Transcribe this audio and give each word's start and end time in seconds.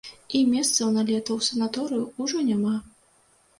І 0.37 0.39
месцаў 0.53 0.89
на 0.95 1.03
лета 1.09 1.31
ў 1.35 1.39
санаторыі 1.49 2.09
ўжо 2.25 2.37
няма! 2.51 2.75